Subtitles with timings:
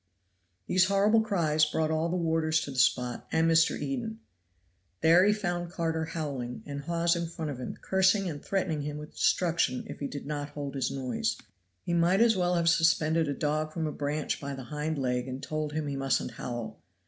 [0.65, 3.79] These horrible cries brought all the warders to the spot, and Mr.
[3.79, 4.19] Eden.
[5.01, 8.97] There he found Carter howling, and Hawes in front of him, cursing and threatening him
[8.97, 11.37] with destruction if he did not hold his noise.
[11.83, 15.27] He might as well have suspended a dog from a branch by the hind leg
[15.27, 16.81] and told him he mustn't howl.